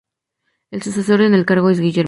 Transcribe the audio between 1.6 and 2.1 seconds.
es Guillermo.